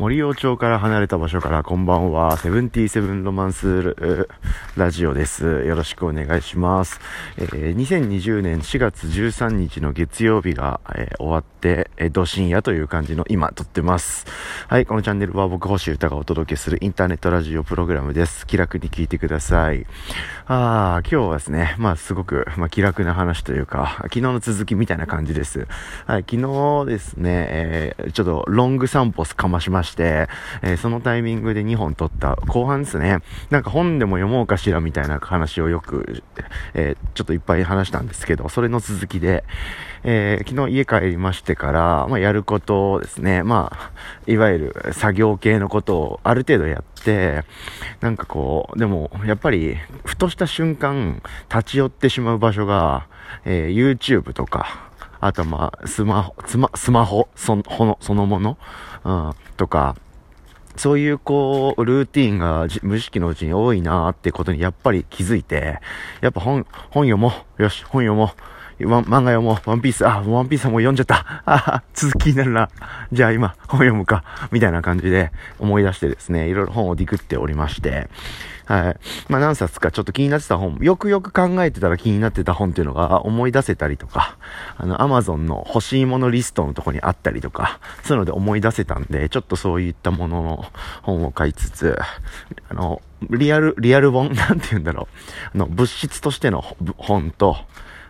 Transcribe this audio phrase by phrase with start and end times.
[0.00, 3.94] 森王町から離れた場所からこんばんは、セブンティーセブンロマンス
[4.74, 5.44] ラジオです。
[5.44, 7.00] よろしくお願いします。
[7.36, 14.24] えー、2020年4月13日の月曜日が、えー、終わって、えー、ど深夜という感じの今撮ってます。
[14.68, 18.46] はい、このチャンネルは僕星歌がお届けするインターネットラジオプログラムです。
[18.46, 19.84] 気楽に聞いてください。
[20.46, 25.68] あー、今日はですね、まあすごく、まあ、気楽な話というか、昨日の続きみたいな感じです。
[26.06, 29.89] はい、昨日ですね、えー、ちょっとロング散歩かましました。
[29.90, 30.28] して、
[30.62, 33.18] えー、そのタイミングで2本撮った後半ですね、
[33.50, 36.22] なんか本でも読もうかしらみたいな話をよく、
[36.74, 39.44] えー、ちょっといっぱい話したんですけど、それの続きで、
[40.02, 43.92] えー、昨日家帰りましてから、まあ、やることをですね、まあ、
[44.26, 47.44] いわゆる作業系のことをある程度やって、
[48.00, 53.06] なんかこう、でも、やっぱり、ふとした瞬間、立ち寄ってしまう場所が、
[53.44, 54.89] えー、YouTube とか、
[55.20, 58.58] あとまあ、スマホ、スマ、スマホ、その、そのもの、
[59.04, 59.96] うん、とか、
[60.76, 65.80] そういうこう、ルーティンが無意識のうちに多いなーってことにやっぱり気づいて、
[66.22, 67.62] やっぱ本、本読もう。
[67.62, 68.28] よし、本読もう。
[68.84, 69.70] 漫画読もう。
[69.70, 71.42] ワンピース、あ、ワンピースはもう読んじゃった。
[71.44, 72.68] あ、続きになるな。
[73.12, 74.24] じゃあ今、本読むか。
[74.50, 78.08] みたいな感じで思い出してですね、いろいろ本をディグっておりまして、
[78.66, 78.96] はい。
[79.28, 84.36] まあ何冊かちょっと気になってた本、よくよく考えてたら気になってた本っていうのが思い出せたりとか、
[84.76, 90.64] あの、アマゾンの欲しいものリストのとこにあったりとか、そういうので思い出せたんで、ちょっとそういったものの
[91.02, 91.98] 本を買いつつ、
[92.68, 94.32] あの、リアル、リアル本？
[94.34, 95.08] なんて言うんだろ
[95.54, 95.56] う。
[95.56, 96.62] あの、物質としての
[96.96, 97.56] 本と、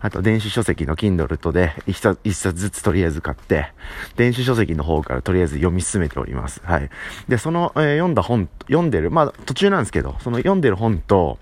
[0.00, 3.72] あと電子書籍の Kindle とで一冊一冊ずつとりあえず買って、
[4.16, 6.60] 電子書籍の方からとりあえず読み進めております。
[6.64, 6.90] はい。
[7.28, 11.38] で、その、えー、読んだ本、読んでる、まあ途中なんですけど、その読んでる本と、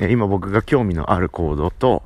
[0.00, 2.02] え今僕が興味のある行動と、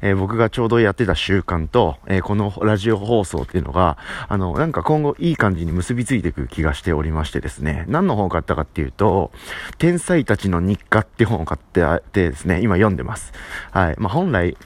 [0.00, 9.30] えー、僕がちょうどやってた習慣と、えー、このラジオ放送っていうのが、あの、なんか今後いい感じに結びついていく気がしておりましてですね、何の本を買ったかっていうと、
[9.78, 13.32] 天才たちの日課って本を買っててですね、今読んでます。
[13.72, 13.94] はい。
[13.98, 14.56] まあ、本来、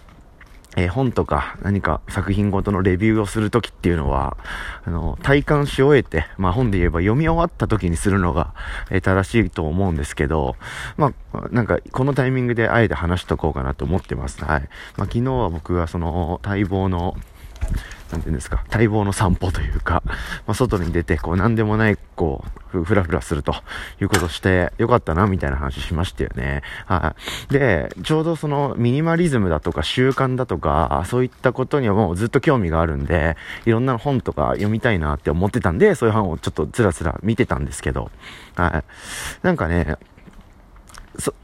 [0.78, 4.36] えー、本とか何か作品ごとのレビューをするときっていうのは、
[4.84, 8.54] あの、体感し終えて、まあ本で言えば読み終わったときにするのが、
[8.90, 10.54] えー、正しいと思うんですけど、
[10.96, 14.44] まあ、なんかこのタイミングであえて話しとこうかなと思ってます。
[14.44, 14.68] はい。
[14.96, 17.16] まあ昨日は僕はその待望の、
[18.10, 20.12] なんていうんですか、待望の散歩というか、ま
[20.52, 22.42] あ、外に出て、こう、なんでもない、こ
[22.72, 23.54] う、ふらふらすると
[24.00, 26.62] いうことして、よかったな、みたいな話しましたよね。
[26.86, 27.14] は
[27.50, 27.52] い。
[27.52, 33.36] で、ちょうどその、ミニマリズムだとか、習慣だとか、そういったことにはもうずっと興味があるんで、
[33.66, 38.10] いろんな本とか読みたいなって思ってたんで、そういう本をちょっとつらつら見てたんですけど、
[38.54, 38.84] はい。
[39.42, 39.96] なんかね、
[41.18, 41.34] そ、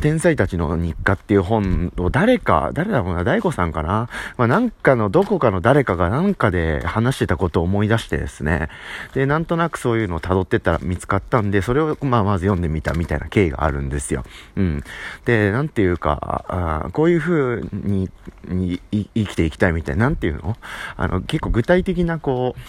[0.00, 4.08] 天才たちの日課っていう本を誰か、誰だろうな、大悟さんかな？
[4.36, 8.68] まあ、なんかのどこかの誰かがなんかで話してたことを思い出してですね。
[9.14, 14.24] で、なんとなくそういうのを辿ってったら見つかったんで、それをまあまず読んでみたみたいな経緯があるんですよ。
[14.56, 14.84] うん。
[15.24, 18.10] で、なんていうか、あこういう風に
[18.48, 20.56] に生きていきたいみたいな、なんていうの？
[20.96, 22.60] あの、結構具体的なこう、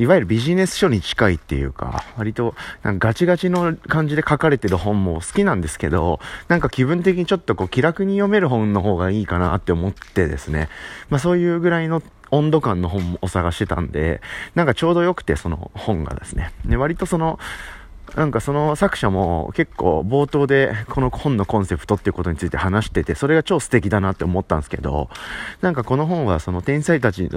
[0.00, 10.70] いわゆるビジネス書に近いっていうか、割とガチガチの感じで書かれてる本も好きなんですけど、なんか気分的にちょっとこう気楽に読める本の方がいいかなって思ってですね、
[11.10, 14.22] まあそういうぐらいの温度感の本を探してたんで、
[14.54, 17.38] なんかちょうど良くてその本がですね、で割とその、
[18.16, 25.10] なんかその作者も結構冒頭でこの本のコンセプトっていうことについて話してて、それが超素敵だなって思ったんですけど、
[25.60, 27.28] なんかこの本はその天才たち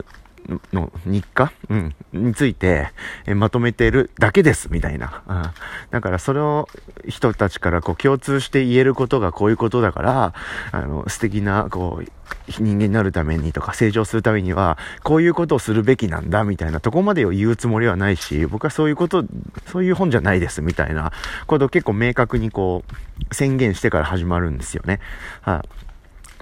[0.71, 1.51] の日課？
[1.69, 1.95] うん。
[2.13, 2.91] について、
[3.25, 5.23] えまとめてるだけです、みたいな。
[5.27, 5.43] うん。
[5.91, 6.67] だからそれを
[7.07, 10.33] 人たちからこう共通して言えることがこういうことだから、
[10.71, 12.05] あの、素敵な、こう、
[12.47, 19.23] 人間になるためにとか成長するためには、こういうことをするべきなんだ、みたいなとこまでを言うつもりはないし、僕はそういうこと、
[19.67, 21.11] そういう本じゃないです、みたいな
[21.47, 22.83] ことを結構明確にこ
[23.31, 24.99] う、宣言してから始まるんですよね。
[25.41, 25.65] はい、あ、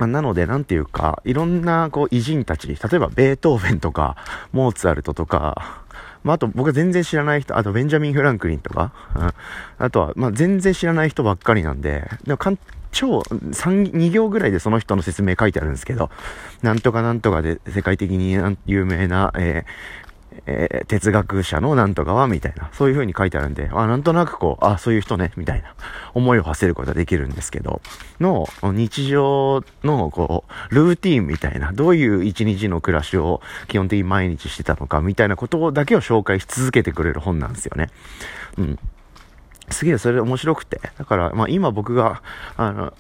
[0.01, 4.17] まあ、なので、なんていうか、いろんな、こう、偉人たち、例えば、ベートーベンとか、
[4.51, 5.84] モーツァルトとか、
[6.23, 9.31] まあ、あと、僕は全然知らない人、あと、ベンジャミン・フランクリンとか、うん、
[9.77, 12.57] あとは、まあ、全然知らない人ばっかりなんで、でもかん、
[12.92, 16.09] 超、3、2行ぐらいでその人の説明書いてあるんですけど、
[16.63, 20.11] なんとかなんとかで世界的に有名な、えー、
[20.45, 25.74] えー、哲学者のなんとかは、みたいな、そういう風に書いてあるんで、あ、なんとなくこう、あ、そういう人ね、みたいな、
[26.13, 27.81] 思いを馳せることができるんですけど、
[28.19, 37.89] の、日常の、こう、ルーティンみたいな、どういう一日の暮らしを基本的に毎日してたのか、みたいなことだけを紹介し続けてくれる本なんですよね。
[38.57, 38.80] うん。
[39.69, 40.81] すげえ、それ面白くて。
[40.98, 42.22] だから、まあ今僕が、
[42.57, 42.94] あの、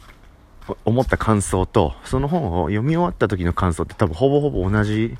[0.85, 5.17] 思った感想と、その本を読み終わった時の感想って多分ほぼほぼ同じ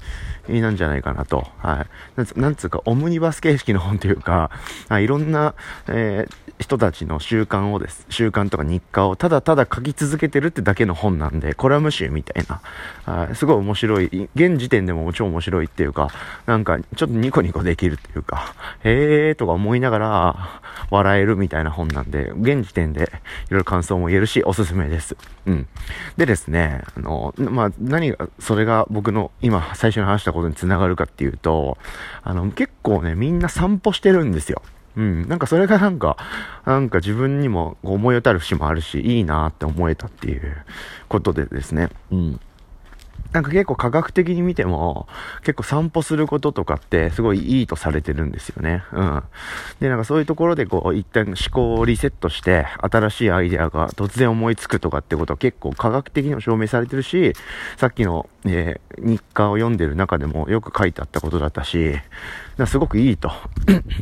[0.48, 1.48] なんじゃないかなと。
[1.58, 1.86] は
[2.18, 2.40] い。
[2.40, 4.52] なんつうか、オムニバス形式の本というか、
[4.90, 5.54] いろんな、
[5.88, 12.62] えー、人たちの習慣をです、習慣とか日課をただただ書き続けてるってだけの本なんで、コラム集みたいな、
[13.12, 16.10] はい、すごい面白い、現時点でも超面白いっていうか、
[16.46, 18.54] なんかちょっとニコニコできるっていうか、
[18.84, 23.04] へーとか思いながら笑えるみたいな本なんで、現時点で
[23.50, 25.16] いろいろ感想も言えるし、おすすめです。
[25.46, 25.68] うん。
[26.18, 31.78] でですね、あの、まあ、何が、それが僕の今最初に話したことにつながるかっていうと、
[32.24, 34.62] あの、結構ね、みんな散歩してるんですよ。
[34.96, 35.28] うん。
[35.28, 36.18] なんかそれがなんか、
[36.66, 40.58] なんか自分にも思い当たる節もあるし、いいなって思えたっていう
[41.08, 41.90] ことでですね。
[42.12, 42.40] うん。
[43.31, 45.07] なんか結構科学的に見ても、
[45.42, 48.83] 結構散歩することとかってすごいいいとされてるんですよね。
[48.92, 49.24] うん。
[49.80, 57.33] で、なんかそういうところでこう、一旦思考をリセットして、新しいアイデアが突然思いつくとかってことは結構科学的にも証明されてるし、
[57.78, 61.96] さっきの、えー、日課を読んでる中でもよく書いてあったことだったし、
[62.66, 63.32] すごくいいと。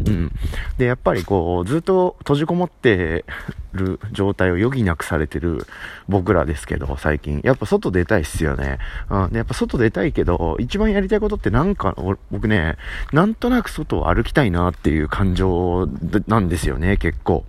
[0.05, 0.31] うん。
[0.77, 3.25] で、やっぱりこう、ずっと閉じこもって
[3.73, 5.67] る状態を余儀なくされてる
[6.07, 7.41] 僕らですけど、最近。
[7.43, 8.79] やっぱ外出たいっすよね。
[9.09, 9.29] うん。
[9.29, 11.95] で、やっぱ外出たいけど、一番やりたいことってなんか、
[12.31, 12.77] 僕ね、
[13.11, 15.87] なんとなく外を歩きたいなっていう感情
[16.27, 17.45] なんですよね、結構。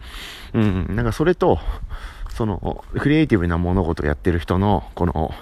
[0.55, 0.95] うん。
[0.95, 1.59] なんかそれと、
[2.31, 5.35] その、クリエイティブな物事をやってる人の、この、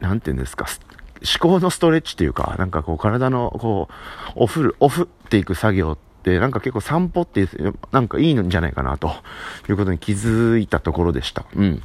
[0.00, 0.66] なんて言うんですか、
[1.22, 7.48] 思考のストレッチというか、なんかこう体のこう、オフる、オフっていく作業って、なんか結構散歩って
[7.92, 9.12] なんかいいんじゃないかなと
[9.68, 11.44] いうことに気づいたところでした。
[11.54, 11.82] うん。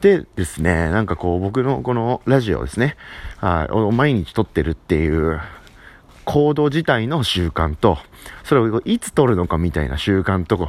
[0.00, 2.96] でですね、なんかこう僕のこのラジオですね、
[3.38, 5.40] はい、毎日撮ってるっていう
[6.24, 7.98] 行動自体の習慣と、
[8.44, 10.68] それをいつ撮るのかみたいな習慣と、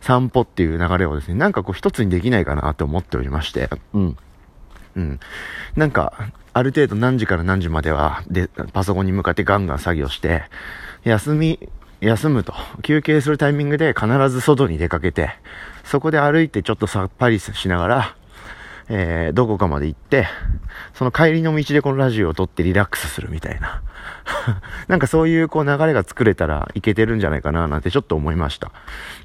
[0.00, 4.16] 散歩っていう流れをですね、なんかこう一つにできないかなと思っておりまして、うん。
[4.96, 5.20] うん。
[5.76, 6.12] なんか、
[6.52, 10.44] ある程度何時から何時までは、で、パソコンに向かってガンガン作業して、
[11.02, 11.68] 休み、
[12.00, 15.30] 休むと、休憩するタイミングで必ず外に出かけて、
[15.84, 18.16] そこで歩いてちょっとさっぱりしながら、
[18.88, 20.26] えー、どこかまで行って、
[20.92, 23.82] その帰りの道でこのラジオを撮ってリラックスするみたいな。
[24.88, 28.70] なんかそういうこう流れが作れたらいけてるんじゃないかななんてちょっと思いました。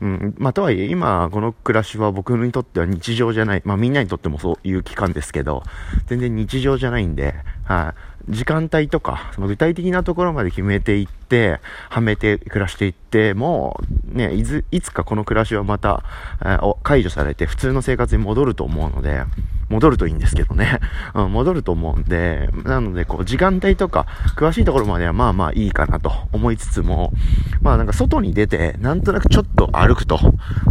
[0.01, 0.35] うん。
[0.37, 3.61] まあとはいえ今この暮らしは僕にとっては日常じゃない。
[3.65, 5.63] まあみんなにとってもそういう期間ですけど、
[6.07, 7.35] 全然日常じゃないんで、
[7.65, 13.79] はい、時間帯とか、その具体的なところまで決めていって、はめて暮らしていって、も
[14.13, 16.03] う、ね、いず、いつかこの暮らしはまた、
[16.41, 19.23] えー、解除されて普通の生活に戻ると思うので、
[19.69, 20.79] 戻るといいんですけどね。
[21.13, 24.05] うん、戻ると思うんで、なので、こう、時間帯とか、
[24.35, 27.13] 詳しいところまではまあまあいいかなと思いつつも、
[27.61, 30.17] まあなんか外に出て、なんとなくちょっと歩くと、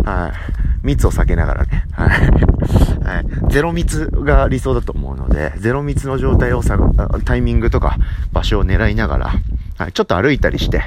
[0.04, 0.32] は
[0.64, 6.78] い、密を避けながらね、はい、ゼロ密が理想だと思うので、ゼロ密の状態をさ、
[7.24, 7.96] タイミングとか
[8.32, 9.32] 場所を狙いながら、
[9.76, 10.82] はい、ちょっと歩いたりして、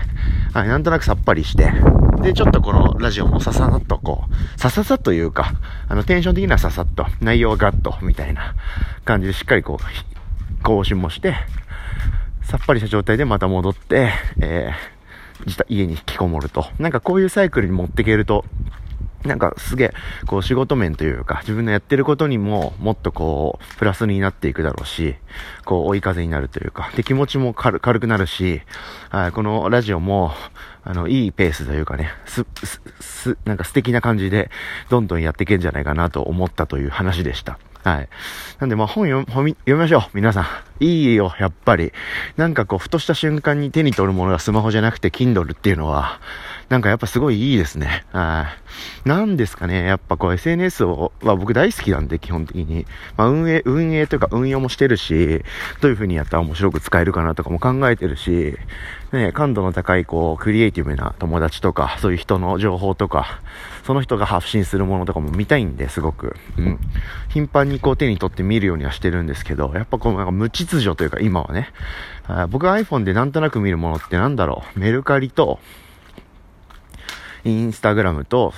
[0.53, 1.71] はい、なんとなくさっぱりして、
[2.21, 5.53] で、ちょっとこのラジオもささっとこう、さささというか、
[5.87, 8.55] あの、テンション的にはささっと、内容はガッと、みたいな
[9.05, 11.35] 感じでしっかりこう、更新もして、
[12.43, 16.65] さっぱりした状態でまた戻って、えー、家に引きこもると。
[16.79, 18.45] なんかこういうサイクルに持っていけると、
[19.25, 19.93] なんかすげえ、
[20.25, 25.15] こう仕事面というか、自分のやってることにももっとこう、プラスになっていくだろうし、
[25.65, 28.61] こう追い風になるというか、で気持ちも軽くなるし、
[29.09, 30.31] あこのラジオも、
[30.83, 34.49] あの、いいペースというかね、す、す、す、なんか素敵な感じで、
[34.89, 37.59] どんどんやっていけんじゃないかなと思ったという話でした。
[37.83, 38.09] はい。
[38.59, 40.01] なんでまあ本読読みましょう。
[40.13, 40.45] 皆さん。
[40.83, 41.93] いいよ、やっぱり。
[42.37, 46.19] なんかこう、ふとした瞬間に手に取るものがスマホじゃなくて Kindle っていうのは、
[46.69, 48.05] なんかやっぱすごいいいですね。
[48.11, 48.47] は
[49.05, 49.09] い。
[49.09, 49.83] なんですかね。
[49.85, 52.85] やっぱこう SNS を、は僕大好きなんで、基本的に。
[53.17, 55.43] まあ運営、運営というか運用もしてるし、
[55.81, 58.55] どういう風にやったら面白く使えるかなとかも考えてるし、
[59.11, 63.41] ね、感度の高いこう、クリエイティブな友達とか、そういう人の情報とか、
[63.83, 66.37] その人が発信するものとかも見たいんで、すごく。
[66.57, 66.79] うん。
[67.27, 71.69] 頻繁にこう手に取って見るようにはしてるんですけど、やっぱこうなんか無秩序というか今はね、
[72.49, 74.79] 僕 iPhone でなんとなく見るものってなんだろう。
[74.79, 75.59] メルカリと、
[77.43, 78.53] インスタグラムと、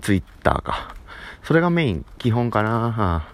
[0.00, 0.94] ツイッターか。
[1.42, 3.26] それがメイン、基本かな。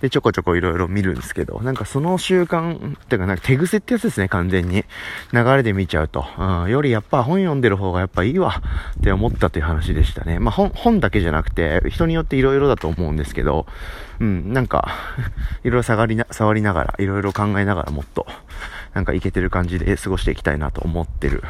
[0.00, 4.84] で、ちょこちょこいろいろ見るんですけど、なんかその習慣、っていうかなんか手癖ってやつですね、完全に。
[5.32, 6.26] 流れで見ちゃうと。
[6.38, 8.62] うん、よりやっぱ本読んでる方がやっぱいいわ
[8.98, 10.38] って思ったという話でしたね。
[10.38, 13.66] まあ本、本だけじゃなくて、人によっていろいろだと思うんですけど、
[14.20, 14.88] うん、なんか、
[15.64, 18.26] いろいろ触りな、触りながら、いろいろ考えながらもっと、
[18.94, 21.42] なんかいけてる感じで過ごしていきたいなと思ってる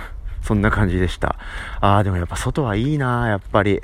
[0.47, 1.35] そんな感じでした。
[1.81, 3.81] ああ、でもやっぱ外はいいなやっぱり。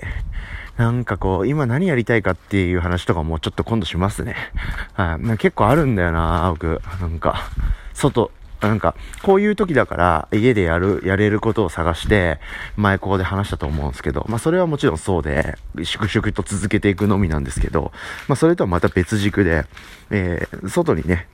[0.83, 4.35] なんかこう、今何やりたいかっていう話とかもちょっと今度しますね。
[4.95, 5.39] はい。
[5.39, 6.83] 結構あるんだよな、僕。
[7.01, 7.49] なんか、
[7.95, 12.41] 外、なんか、こういう時だから、家でやる、やれることを探して、
[12.77, 17.93] 前ここで話したと思うんですけど、まあそれはもちろんそうで、粛々と続けていくのみなんですけど、
[18.27, 19.67] まあそれとはまた別軸で、
[20.11, 21.29] えー、外にね、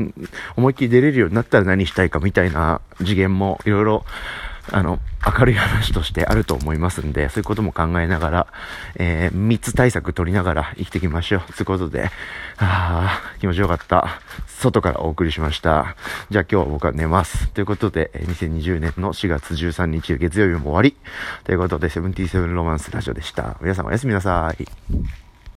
[0.57, 4.05] 思いっきり出れるようになったら何したいかみたいな次元もいろいろ
[4.73, 4.99] あの、
[5.39, 8.47] 明るい話としてあると思いますんで、そういうことも考えながら、
[8.97, 11.53] えー、密対策取りながら生きていきましょう。
[11.53, 12.11] ということで、
[12.59, 14.21] ああ、気持ちよかった。
[14.47, 15.97] 外からお送りしました。
[16.31, 17.49] じゃあ今日は僕は寝ます。
[17.51, 20.97] ということで、2020年の4月13日月曜日も終わり。
[21.45, 23.57] ということで、77ロマンスラジオでした。
[23.61, 25.28] 皆さんおやすみなさい。